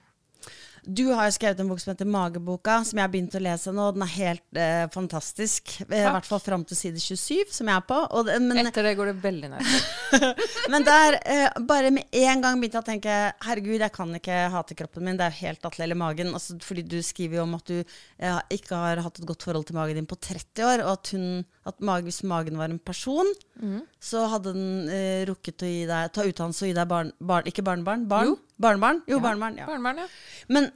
[0.82, 3.74] Du har jo skrevet en bok som heter Mageboka, som jeg har begynt å lese
[3.76, 3.84] nå.
[3.94, 5.76] Den er helt eh, fantastisk.
[5.78, 5.92] Takk.
[5.94, 8.00] I hvert fall fram til side 27, som jeg er på.
[8.26, 9.76] Det, men, Etter det går det veldig nært.
[10.74, 14.42] men der, eh, bare med en gang begynte jeg å tenke herregud, jeg kan ikke
[14.56, 15.22] hate kroppen min.
[15.22, 16.34] Det er helt atle eller magen.
[16.34, 19.70] Altså, fordi du skriver jo om at du eh, ikke har hatt et godt forhold
[19.70, 22.82] til magen din på 30 år, og at, hun, at mage, hvis magen var en
[22.82, 23.30] person,
[23.62, 23.84] mm.
[24.02, 27.66] så hadde den eh, rukket å deg, ta utdannelse og gi deg barn, barn Ikke
[27.66, 28.34] barnebarn, barn?
[28.34, 28.40] Jo.
[28.62, 29.02] Barnebarn?
[29.08, 29.24] Jo, ja.
[29.26, 29.60] barnebarn.
[29.62, 29.68] Ja.
[29.70, 30.08] barnebarn ja.
[30.52, 30.70] Men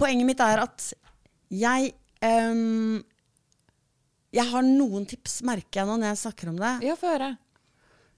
[0.00, 0.90] poenget mitt er at
[1.50, 3.00] jeg um,
[4.30, 6.74] Jeg har noen tips, merker jeg nå når jeg snakker om det.
[6.86, 7.32] Ja, få høre.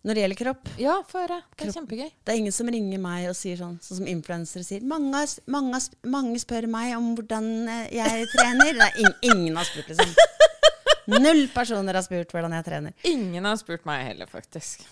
[0.03, 0.71] Når det gjelder kropp.
[0.83, 1.39] Ja, få høre.
[1.47, 1.77] Det er kropp.
[1.79, 2.09] kjempegøy.
[2.11, 4.83] Det er ingen som ringer meg og sier sånn, sånn som influensere sier.
[4.85, 5.79] Mange, mange,
[6.11, 8.75] mange, spør meg om hvordan eh, jeg trener.
[8.83, 10.13] Nei, ingen, ingen har spurt, liksom.
[11.23, 12.99] Null personer har spurt hvordan jeg trener.
[13.09, 14.83] Ingen har spurt meg heller, faktisk.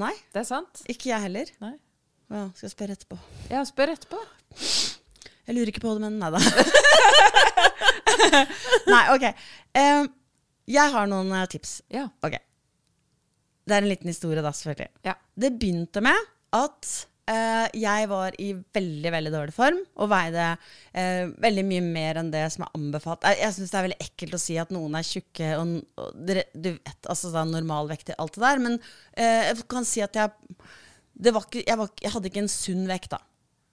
[0.00, 0.14] Nei.
[0.32, 0.82] Det er sant.
[0.88, 1.52] Ikke jeg heller.
[1.60, 1.76] Nei.
[2.30, 3.18] Ja, skal jeg spørre etterpå.
[3.50, 4.20] Ja, spør etterpå.
[5.50, 6.38] Jeg lurer ikke på det, men nei da.
[8.92, 9.24] nei, OK.
[9.74, 10.04] Um,
[10.70, 11.80] jeg har noen uh, tips.
[11.90, 12.04] Ja.
[12.22, 12.36] Ok.
[13.66, 14.92] Det er en liten historie, da, selvfølgelig.
[15.08, 15.16] Ja.
[15.34, 16.90] Det begynte med at
[17.32, 22.30] uh, jeg var i veldig veldig dårlig form og veide uh, veldig mye mer enn
[22.30, 23.26] det som er anbefalt.
[23.26, 26.30] Jeg, jeg syns det er veldig ekkelt å si at noen er tjukke og, og
[26.30, 28.78] du vet, altså da normalvektig, alt det der, men
[29.18, 30.30] jeg kan si at jeg,
[31.34, 33.20] var ikke, jeg, var, jeg hadde ikke en sunn vekt, da.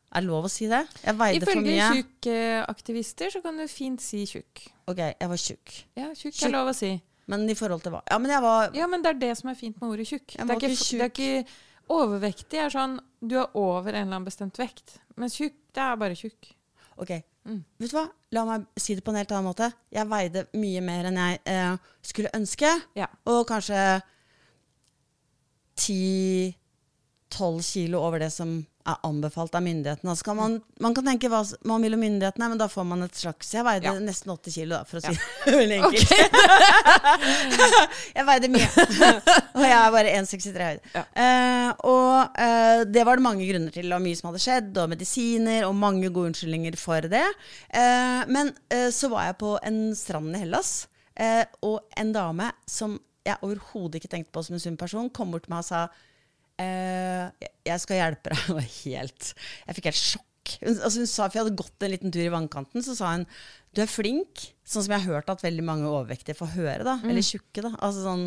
[0.08, 0.82] Er det lov å si det?
[1.04, 1.76] Jeg veide for mye.
[1.76, 4.66] Ifølge tjukkaktivister så kan du fint si tjukk.
[4.88, 5.78] Ok, jeg var tjukk.
[6.00, 6.94] Ja, tjukk er lov å si.
[7.28, 8.02] Men i forhold til hva?
[8.08, 10.38] Ja, men jeg var Ja, men det er det som er fint med ordet tjukk.
[10.38, 11.58] Det ikke, det er ikke
[11.88, 14.98] Overvektig er sånn du er over en eller annen bestemt vekt.
[15.16, 16.50] Men tjukk, det er bare tjukk.
[17.00, 17.14] Ok.
[17.48, 17.62] Mm.
[17.80, 18.04] Vet du hva?
[18.36, 19.70] La meg si det på en helt annen måte.
[19.96, 22.74] Jeg veide mye mer enn jeg eh, skulle ønske.
[23.00, 23.08] Ja.
[23.32, 23.80] Og kanskje
[27.32, 30.12] 10-12 kilo over det som er anbefalt av myndighetene.
[30.12, 33.04] Altså kan man, man, kan tenke hva man vil om myndighetene, men da får man
[33.04, 33.94] et slags Jeg veide ja.
[34.00, 36.14] nesten 80 kilo, da, for å si det veldig enkelt.
[37.52, 37.86] Okay.
[38.18, 38.70] jeg veide mye.
[39.58, 40.80] og jeg er bare 1,63 høy.
[40.96, 41.06] Ja.
[41.20, 44.94] Uh, og uh, det var det mange grunner til, og mye som hadde skjedd, og
[44.94, 47.26] medisiner, og mange gode unnskyldninger for det.
[47.74, 48.54] Uh, men
[48.94, 50.72] så var jeg på en strand i Hellas,
[51.66, 52.96] og en dame som
[53.28, 55.88] jeg overhodet ikke tenkte på som en sunn person, kom bort til meg og sa
[56.58, 58.48] jeg skal hjelpe deg.
[58.56, 60.24] Og helt Jeg fikk helt sjokk.
[60.64, 63.14] Hun, altså hun sa, for jeg hadde gått en liten tur i vannkanten, så sa
[63.18, 63.26] hun
[63.78, 64.48] du er flink.
[64.68, 66.84] Sånn som jeg har hørt at veldig mange overvektige får høre.
[66.84, 67.12] da, mm.
[67.12, 67.62] Eller tjukke.
[67.64, 68.24] da, altså sånn,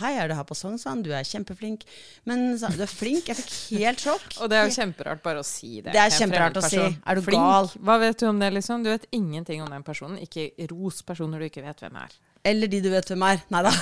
[0.00, 1.04] Hei, er du her på Sognsvann?
[1.04, 1.84] Du er kjempeflink.
[2.26, 3.28] Men sa, du er flink.
[3.30, 4.26] Jeg fikk helt sjokk.
[4.40, 5.92] Og det er jo kjemperart bare å si det.
[5.94, 6.80] Det er kjemperart å si.
[6.80, 7.38] Er du flink?
[7.38, 7.70] gal?
[7.86, 8.86] Hva vet du om det, liksom?
[8.86, 10.16] Du vet ingenting om den personen.
[10.24, 12.16] Ikke ros personer du ikke vet hvem er.
[12.44, 13.40] Eller de du vet hvem er.
[13.54, 13.72] Nei da.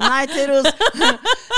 [0.00, 0.68] Nei til ros.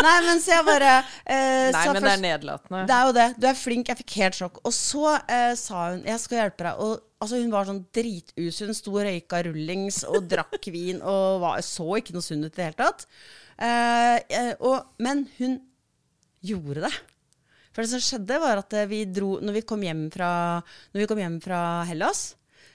[0.04, 0.92] Nei, men så jeg bare
[1.24, 2.82] eh, Nei, men først, det er nedlatende.
[2.88, 3.26] Det er jo det.
[3.40, 3.90] Du er flink.
[3.90, 4.60] Jeg fikk helt sjokk.
[4.66, 6.82] Og så eh, sa hun 'jeg skal hjelpe deg'.
[6.84, 8.76] Og altså, hun var sånn dritusunn.
[8.76, 12.56] Sto og røyka rullings og drakk vin og var, så ikke noe sunn ut i
[12.56, 13.06] det hele tatt.
[13.56, 15.60] Eh, eh, og, men hun
[16.46, 16.94] gjorde det.
[17.74, 20.30] For det som skjedde, var at vi dro Når vi kom hjem fra,
[21.08, 22.30] kom hjem fra Hellas,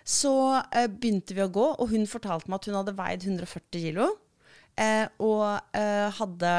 [0.08, 0.34] så
[0.74, 4.08] eh, begynte vi å gå, og hun fortalte meg at hun hadde veid 140 kilo.
[4.80, 5.46] Eh, og
[5.78, 6.54] eh, hadde,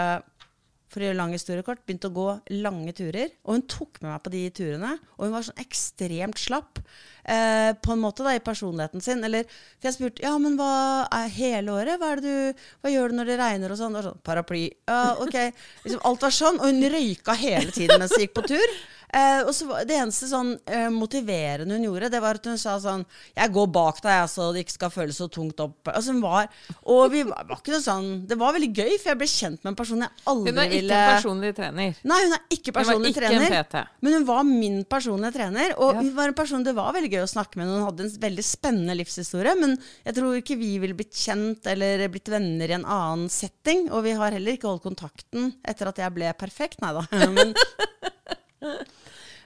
[0.92, 2.28] for å gjøre lang historie kort, begynt å gå
[2.62, 3.32] lange turer.
[3.46, 4.94] Og hun tok med meg på de turene.
[5.18, 6.82] Og hun var sånn ekstremt slapp
[7.24, 9.22] eh, på en måte da, i personligheten sin.
[9.24, 9.44] Eller,
[9.78, 10.72] for jeg spurte ja, men hva
[11.10, 11.98] er hele året?
[12.00, 13.98] Hva, er det du, hva gjør du når det regner og sånn?
[13.98, 14.64] Og sånn Paraply.
[14.88, 15.38] Ja, ok.
[15.84, 16.60] Liksom, alt var sånn.
[16.62, 18.76] Og hun røyka hele tiden mens hun gikk på tur.
[19.12, 22.78] Eh, og så Det eneste sånn eh, motiverende hun gjorde, det var at hun sa
[22.80, 23.02] sånn
[23.36, 25.90] 'Jeg går bak deg, jeg, så det ikke skal føles så tungt opp'.
[25.92, 26.48] Altså hun var
[26.88, 29.60] Og vi var, var ikke noe sånn Det var veldig gøy, for jeg ble kjent
[29.60, 32.00] med en person jeg aldri ville Hun er ikke ville en personlig trener.
[32.08, 33.88] Nei, hun er ikke personlig ikke trener.
[34.00, 36.00] Men hun var min personlige trener, og Ja.
[36.00, 37.68] hun var en person det var veldig gøy å snakke med.
[37.68, 37.84] noen.
[37.86, 42.30] hadde en veldig spennende livshistorie, men jeg tror ikke vi ville blitt kjent eller blitt
[42.32, 43.88] venner i en annen setting.
[43.92, 47.06] Og vi har heller ikke holdt kontakten etter at jeg ble perfekt, nei da.
[47.36, 48.78] Men,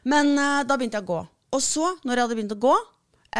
[0.05, 1.20] men eh, da begynte jeg å gå.
[1.57, 2.72] Og så, når jeg hadde begynt å gå,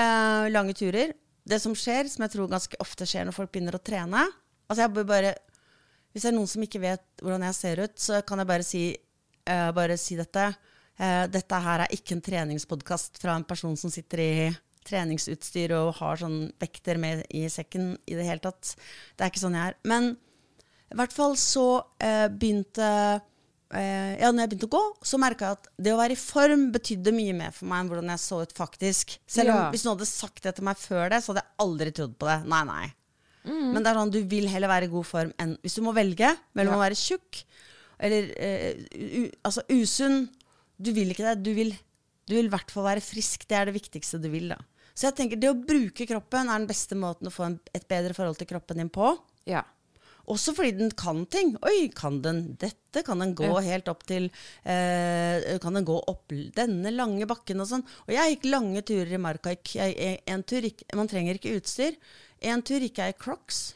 [0.01, 1.13] eh, lange turer
[1.47, 4.23] Det som skjer, som jeg tror ganske ofte skjer når folk begynner å trene
[4.67, 5.35] Altså jeg bare
[6.11, 8.67] Hvis det er noen som ikke vet hvordan jeg ser ut, så kan jeg bare
[8.67, 8.83] si,
[9.47, 10.49] eh, bare si dette.
[10.99, 14.31] Eh, dette her er ikke en treningspodkast fra en person som sitter i
[14.87, 18.75] treningsutstyr og har sånn vekter med i sekken i det hele tatt.
[19.17, 19.79] Det er ikke sånn jeg er.
[19.91, 20.13] Men
[20.93, 21.65] i hvert fall så
[21.99, 25.99] eh, begynte eh, Ja, når jeg begynte å gå, så merka jeg at det å
[25.99, 29.17] være i form betydde mye mer for meg enn hvordan jeg så ut faktisk.
[29.27, 29.71] Selv om Ja.
[29.75, 32.31] hvis noen hadde sagt det til meg før det, så hadde jeg aldri trodd på
[32.31, 32.39] det.
[32.55, 32.87] Nei, nei.
[33.47, 33.67] Mm.
[33.75, 35.93] Men det er sånn, du vil heller være i god form enn Hvis du må
[35.95, 36.79] velge mellom Ja.
[36.79, 37.45] å være tjukk
[38.03, 40.25] eller eh, u, altså usunn
[40.79, 41.43] Du vil ikke det.
[41.43, 41.73] Du vil,
[42.29, 43.47] du vil i hvert fall være frisk.
[43.49, 44.49] Det er det viktigste du vil.
[44.55, 44.59] da.
[44.97, 47.85] Så jeg tenker det å bruke kroppen er den beste måten å få en, et
[47.89, 49.11] bedre forhold til kroppen din på.
[49.49, 49.63] Ja.
[50.27, 51.53] Også fordi den kan ting.
[51.63, 53.05] Oi, kan den dette?
[53.07, 54.25] Kan den gå helt opp til
[54.65, 57.85] eh, Kan den gå opp denne lange bakken og sånn?
[58.09, 59.53] Og jeg gikk lange turer i marka.
[59.55, 60.63] Jeg- jeg- En tur
[60.97, 61.95] man trenger ikke utstyr.
[62.43, 63.75] En tur gikk jeg i crocs.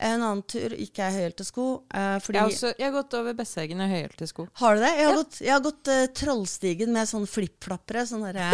[0.00, 1.64] En annen tur gikk jeg i høyhælte sko.
[1.92, 4.46] Eh, fordi Jeg, også, jeg har gått over Besseggen i høyhælte sko.
[4.62, 4.92] Har du det?
[4.96, 8.06] Jeg har gått, jeg har gått uh, Trollstigen med sånn flippflappere.
[8.08, 8.48] Sånn derre.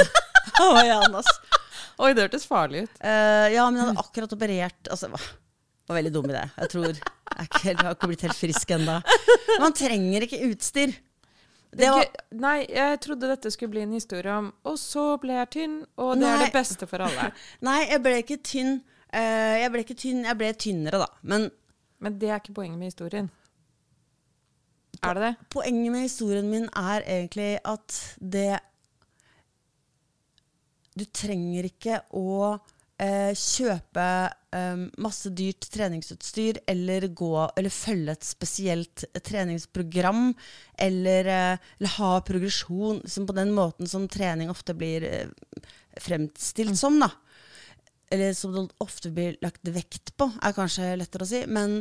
[2.03, 2.99] Oi, det hørtes farlig ut.
[2.99, 5.29] Uh, ja, men jeg hadde akkurat operert Altså, det var,
[5.97, 6.43] veldig dum idé.
[6.57, 8.97] Jeg tror Jeg, ikke jeg har ikke blitt helt frisk ennå.
[9.63, 10.97] Man trenger ikke utstyr.
[11.77, 15.51] Det var, Nei, jeg trodde dette skulle bli en historie om Og så ble jeg
[15.53, 17.31] tynn, og det er det beste for alle.
[17.69, 18.79] nei, jeg ble ikke tynn.
[19.17, 21.09] Eh, jeg ble ikke tynn, jeg ble tynnere, da.
[21.23, 21.51] Men
[21.99, 23.31] Men det er ikke poenget med historien.
[25.03, 25.35] Er det det?
[25.53, 28.61] poenget med historien min er egentlig at det
[30.97, 34.05] Du trenger ikke å uh, kjøpe
[34.57, 40.31] eh, masse dyrt treningsutstyr eller gå eller følge et spesielt treningsprogram
[40.81, 45.05] eller, uh, eller ha progresjon liksom på den måten som trening ofte blir
[46.01, 46.97] fremstilt som.
[47.05, 47.13] da.
[48.13, 51.81] Eller som det ofte blir lagt vekt på, er kanskje lettere å si, men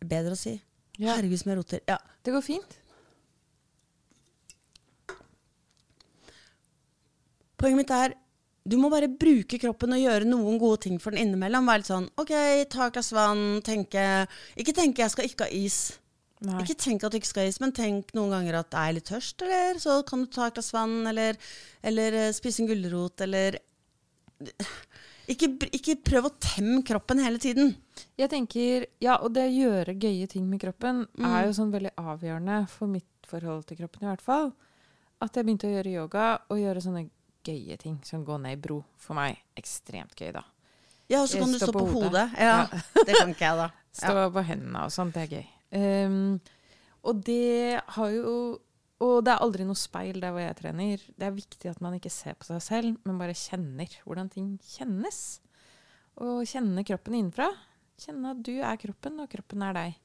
[0.00, 0.56] bedre å si.
[0.96, 1.16] Ja.
[1.16, 1.82] Herregud, som jeg roter.
[1.90, 1.98] Ja.
[2.24, 2.76] Det går fint.
[7.60, 8.14] Poenget mitt er
[8.64, 11.66] du må bare bruke kroppen og gjøre noen gode ting for den innimellom.
[11.68, 12.32] Være litt sånn OK,
[12.72, 14.24] ta et glass vann, tenke
[14.56, 15.98] Ikke tenke 'jeg skal ikke ha is'.
[16.44, 16.62] Nei.
[16.62, 18.96] Ikke tenk at du ikke skal ha is, men tenk noen ganger at jeg er
[18.96, 21.36] litt tørst, eller så kan du ta et glass vann, eller,
[21.82, 23.56] eller eh, spise en gulrot, eller
[25.28, 27.74] ikke, ikke prøv å temme kroppen hele tiden.
[28.18, 31.26] Jeg tenker, ja, og det å gjøre gøye ting med kroppen Mm.
[31.30, 34.52] er jo sånn veldig avgjørende for mitt forhold til kroppen i hvert fall.
[35.22, 37.06] At jeg begynte å gjøre yoga og gjøre sånne
[37.44, 38.82] gøye ting som gå ned i bro.
[38.96, 40.42] For meg ekstremt gøy, da.
[41.08, 42.28] Ja, og så kan du Stå stå på på hodet.
[42.30, 42.40] hodet.
[42.40, 42.66] Ja,
[43.06, 43.70] Det kan ikke jeg, da.
[43.92, 45.46] Stå på hendene og sånt, det er gøy.
[46.06, 46.40] Um,
[47.04, 48.58] og det har jo
[49.04, 51.02] Og det er aldri noe speil der hvor jeg trener.
[51.18, 54.54] Det er viktig at man ikke ser på seg selv, men bare kjenner hvordan ting
[54.64, 55.18] kjennes.
[56.24, 57.50] Og kjenne kroppen innenfra.
[58.00, 59.98] Kjenne at du er kroppen, og kroppen er deg.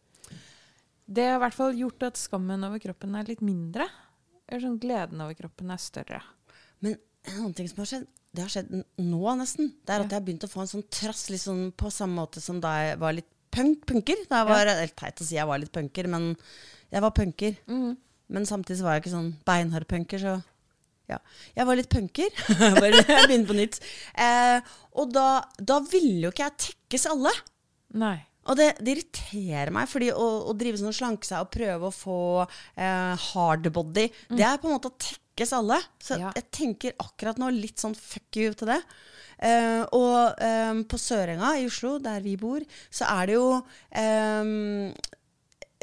[1.10, 3.88] Det har i hvert fall gjort at skammen over kroppen er litt mindre.
[4.50, 6.20] Eller sånn gleden over kroppen er større.
[6.84, 6.98] Men
[7.30, 8.70] en annen ting som har skjedd, det har skjedd
[9.02, 10.10] nå nesten, det er at Ja.
[10.10, 12.74] jeg har begynt å få en sånn trass litt sånn på samme måte som da
[12.84, 14.28] jeg var litt punk, punker.
[14.30, 16.36] Da jeg var, Helt teit å si jeg var litt punker, men
[16.92, 17.58] jeg var punker.
[18.30, 20.38] Men samtidig var jeg ikke sånn beinhard punker, så
[21.10, 21.18] ja.
[21.58, 22.30] Jeg var litt punker.
[22.82, 23.80] Bare jeg begynner på nytt.
[24.14, 27.32] Eh, og da, da ville jo ikke jeg tekkes alle.
[27.98, 28.18] Nei.
[28.50, 31.90] Og det, det irriterer meg, fordi å, å drive sånn og slanke seg og prøve
[31.90, 35.78] å få eh, hard body, det er på en måte å tekkes alle.
[36.02, 36.32] Så Ja.
[36.38, 38.80] jeg tenker akkurat nå litt sånn fuck you til det.
[39.46, 42.62] Eh, og eh, på Sørenga i Oslo, der vi bor,
[42.94, 43.50] så er det jo
[43.98, 44.56] eh,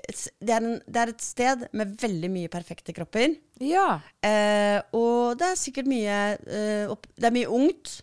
[0.06, 3.36] det, er en, det er et sted med veldig mye perfekte kropper.
[3.62, 4.00] Ja.
[4.24, 7.96] Eh, og det er sikkert mye eh, opp, Det er mye ungt.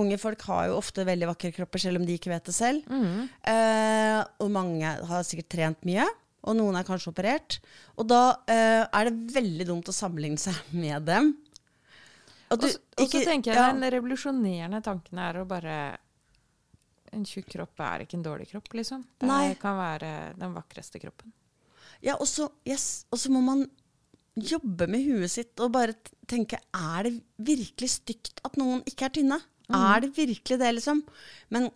[0.00, 2.86] Unge folk har jo ofte veldig vakre kropper, selv om de ikke vet det selv.
[2.86, 3.28] Mm.
[3.52, 6.06] Eh, og mange har sikkert trent mye,
[6.46, 7.58] og noen er kanskje operert.
[7.98, 11.34] Og da eh, er det veldig dumt å sammenligne seg med dem.
[12.50, 15.74] Og så tenker jeg ja, den revolusjonerende tanken er å bare
[17.16, 19.02] En tjukk kropp er ikke en dårlig kropp, liksom.
[19.18, 19.54] Det Nei.
[19.60, 21.32] kan være den vakreste kroppen.
[22.04, 23.66] Ja, og så yes, må man
[24.40, 25.96] jobbe med huet sitt og bare
[26.30, 29.40] tenke Er det virkelig stygt at noen ikke er tynne?
[29.70, 31.02] Er det virkelig det, liksom?
[31.54, 31.68] Men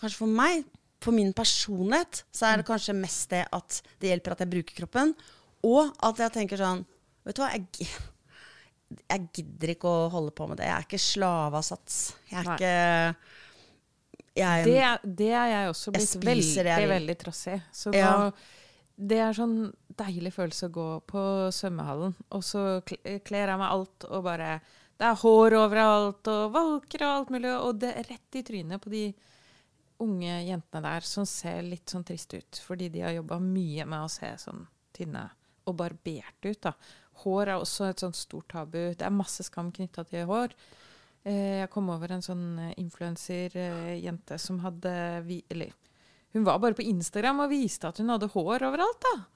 [0.00, 0.64] kanskje for meg,
[1.02, 4.78] for min personlighet, så er det kanskje mest det at det hjelper at jeg bruker
[4.78, 5.12] kroppen,
[5.66, 6.86] og at jeg tenker sånn
[7.22, 7.86] Vet du hva, jeg,
[8.98, 10.66] jeg gidder ikke å holde på med det.
[10.66, 11.98] Jeg er ikke slave av sats.
[12.26, 12.56] Jeg er Nei.
[12.56, 13.51] ikke
[14.36, 17.54] jeg, Det, det er jeg også blitt jeg veldig, jeg veldig trassig.
[17.58, 17.62] i.
[17.72, 18.30] Så Ja.
[18.96, 23.70] det er sånn deilig følelse å gå på svømmehallen, og så kl- kler jeg meg
[23.70, 24.60] alt og bare
[24.98, 28.80] Det er hår overalt og valker og alt mulig, og det er rett i trynet
[28.80, 29.12] på de
[30.00, 33.98] unge jentene der som ser litt sånn trist ut, fordi de har jobba mye med
[34.04, 35.24] å se sånn tynne
[35.66, 36.60] og barbert ut.
[36.60, 36.72] da.
[37.24, 38.94] Hår er også et sånt stort tabu.
[38.94, 40.54] Det er masse skam knytta til hår.
[41.24, 42.46] Eh, jeg kom over en sånn
[42.80, 44.90] influenserjente som hadde
[45.52, 45.70] Eller
[46.32, 49.04] hun var bare på Instagram og viste at hun hadde hår overalt.
[49.04, 49.26] da.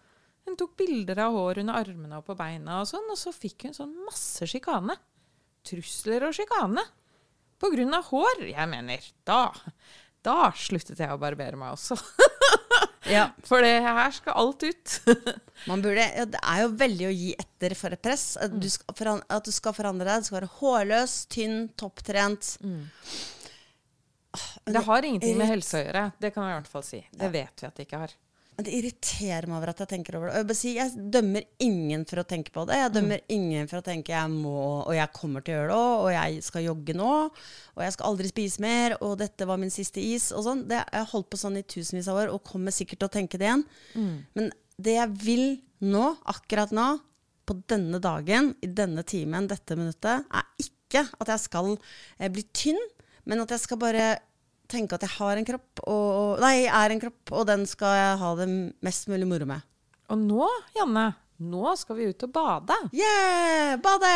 [0.48, 3.66] Hun tok bilder av hår under armene og på beina, og sånn, og så fikk
[3.66, 4.96] hun sånn masse sjikane.
[5.66, 6.84] Trusler og sjikane.
[7.60, 8.46] På grunn av hår.
[8.52, 9.50] Jeg mener, da
[10.26, 11.94] Da sluttet jeg å barbere meg også.
[13.10, 13.28] ja.
[13.46, 14.96] For det her skal alt ut.
[15.70, 18.26] Man burde, ja, det er jo veldig å gi etter for et press.
[18.42, 20.24] At du skal, forandre, at du skal forandre deg.
[20.24, 22.52] Du skal være hårløs, tynn, topptrent.
[24.66, 26.06] Det har ingenting med helse å gjøre.
[26.20, 27.02] Det kan vi i hvert fall si.
[27.10, 28.16] Det vet vi at det ikke har.
[28.56, 30.38] Det irriterer meg over at jeg tenker over det.
[30.40, 32.78] Jeg, si, jeg dømmer ingen for å tenke på det.
[32.80, 34.54] Jeg dømmer ingen for å tenke jeg må,
[34.86, 37.10] og jeg kommer til å gjøre det òg, og jeg skal jogge nå,
[37.76, 40.62] og jeg skal aldri spise mer, og dette var min siste is, og sånn.
[40.70, 43.14] Det, jeg har holdt på sånn i tusenvis av år, og kommer sikkert til å
[43.18, 43.66] tenke det igjen.
[44.38, 44.48] Men
[44.80, 45.44] det jeg vil
[45.84, 46.88] nå, akkurat nå,
[47.46, 52.42] på denne dagen, i denne timen, dette minuttet, er ikke at jeg skal eh, bli
[52.56, 52.80] tynn,
[53.26, 54.08] men at jeg skal bare
[54.70, 57.94] tenke at jeg har en kropp, og, nei, jeg er en kropp, og den skal
[57.96, 58.48] jeg ha det
[58.86, 59.66] mest mulig moro med.
[60.12, 61.06] Og nå, Janne,
[61.42, 62.76] nå skal vi ut og bade.
[62.96, 63.76] Yeah!
[63.82, 64.12] Bade!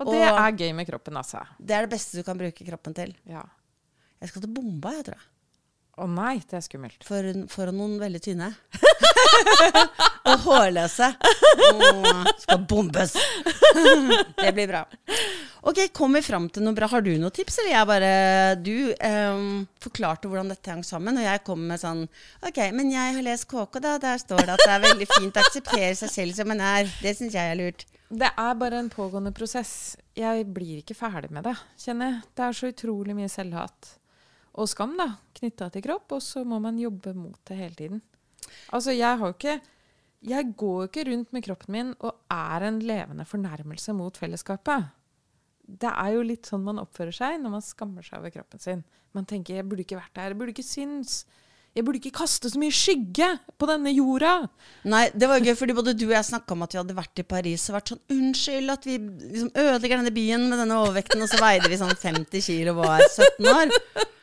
[0.00, 1.42] Og det er gøy med kroppen, altså.
[1.58, 3.14] det er det beste du kan bruke kroppen til.
[3.28, 3.44] Ja.
[4.22, 5.28] Jeg skal til Bomba, jeg tror jeg.
[5.96, 7.04] Å nei, det er skummelt.
[7.08, 8.50] For, for noen veldig tynne.
[10.30, 11.08] og hårløse.
[11.66, 13.16] Åh, skal bombes.
[14.42, 14.84] det blir bra.
[15.66, 16.86] Ok, kom vi fram til noe bra?
[16.90, 18.10] Har du noen tips, eller jeg bare
[18.62, 22.04] Du um, forklarte hvordan dette hang sammen, og jeg kom med sånn
[22.46, 23.96] Ok, men jeg har lest KK, da.
[24.02, 26.90] Der står det at det er veldig fint å akseptere seg selv som en er.
[27.02, 27.86] Det syns jeg er lurt.
[28.06, 29.96] Det er bare en pågående prosess.
[30.16, 32.26] Jeg blir ikke ferdig med det, kjenner jeg.
[32.38, 33.96] Det er så utrolig mye selvhat
[34.56, 38.04] og skam da, knytta til kropp, og så må man jobbe mot det hele tiden.
[38.74, 39.60] Altså, jeg har jo ikke
[40.26, 44.88] Jeg går jo ikke rundt med kroppen min og er en levende fornærmelse mot fellesskapet.
[45.66, 48.84] Det er jo litt sånn man oppfører seg når man skammer seg over kroppen sin.
[49.12, 51.26] Man tenker 'jeg burde ikke vært der', 'jeg burde ikke synes'.
[51.76, 53.26] Jeg burde ikke kaste så mye skygge
[53.60, 54.34] på denne jorda.
[54.88, 57.20] Nei, det var gøy, fordi både du og jeg snakka om at vi hadde vært
[57.20, 61.20] i Paris og vært sånn Unnskyld at vi liksom ødelegger denne byen med denne overvekten,
[61.20, 63.74] og så veide vi sånn 50 kilo og var 17 år.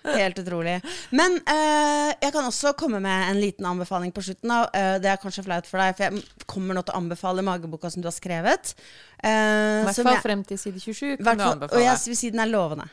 [0.04, 0.80] Helt utrolig.
[1.16, 4.52] Men eh, jeg kan også komme med en liten anbefaling på slutten.
[4.74, 7.94] Eh, det er kanskje flaut for deg, for jeg kommer nå til å anbefale mageboka
[7.94, 8.74] som du har skrevet.
[9.22, 11.78] Eh, I hvert fall frem til side 27 kan du anbefale.
[11.78, 12.90] Og jeg vil si den er lovende.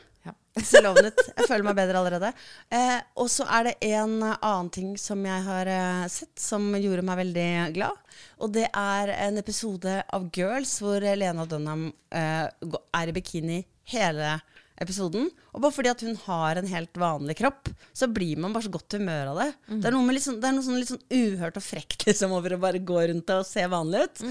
[0.51, 1.21] Ut.
[1.37, 2.31] Jeg føler meg bedre allerede.
[2.73, 7.05] Eh, og så er det en annen ting som jeg har eh, sett, som gjorde
[7.07, 8.01] meg veldig glad.
[8.43, 13.61] Og det er en episode av Girls hvor Lena Dunham eh, er i bikini
[13.93, 14.39] hele
[14.81, 15.29] episoden.
[15.53, 18.73] Og bare fordi at hun har en helt vanlig kropp, så blir man bare så
[18.73, 19.49] godt humør av det.
[19.77, 22.07] Det er noe, med litt sånn, det er noe sånn litt sånn uhørt og frekt
[22.09, 24.23] liksom, over å bare gå rundt og se vanlig ut.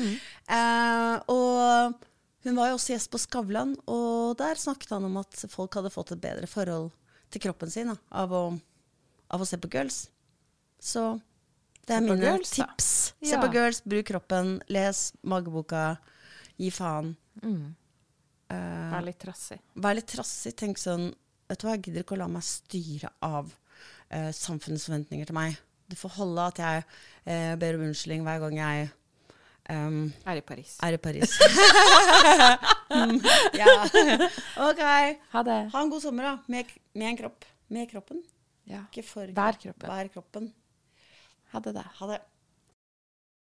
[0.51, 2.09] Eh, og
[2.45, 5.93] hun var jo også gjest på Skavlan, og der snakket han om at folk hadde
[5.93, 6.89] fått et bedre forhold
[7.31, 8.45] til kroppen sin da, av, å,
[9.31, 10.07] av å se på girls.
[10.81, 11.19] Så
[11.87, 12.89] det er mine Girls, tips.
[13.19, 13.31] tips.
[13.31, 15.85] Se på girls, bruk kroppen, les mageboka,
[16.61, 17.13] gi faen.
[17.43, 17.75] Mm.
[18.51, 19.59] Uh, Vær litt trassig.
[19.79, 20.55] Vær litt trassig.
[20.59, 21.11] Tenk sånn
[21.51, 25.35] Vet du hva, jeg gidder ikke å la meg styre av uh, samfunnets forventninger til
[25.35, 25.57] meg.
[25.91, 28.85] Du får holde at jeg uh, ber om unnskyldning hver gang jeg
[29.71, 30.77] ehm, Er i Paris.
[30.83, 31.37] er i Paris.
[32.91, 33.21] Mm,
[33.61, 33.75] ja.
[34.67, 34.81] Ok.
[35.35, 35.59] Ha det.
[35.73, 36.37] Ha en god sommer, da.
[36.51, 37.45] Med, med en kropp.
[37.71, 38.23] Med kroppen.
[38.67, 38.85] Ja.
[38.91, 39.89] Ikke for Hver kroppen.
[39.91, 40.51] Hver kroppen.
[41.53, 41.85] Ha det, da.
[42.01, 42.21] Ha det.